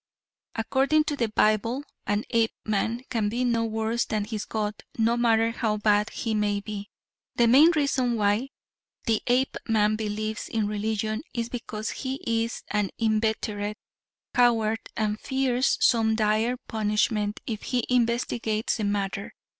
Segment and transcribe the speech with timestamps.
[0.55, 5.51] According to the Bible an Apeman can be no worse than his god no matter
[5.51, 6.89] how bad he may be.
[7.35, 8.49] The main reason why.
[9.05, 13.77] the Apeman believes in religion is because he is an inveterate
[14.33, 19.35] coward and fears some dire punishment if he investigates the matter.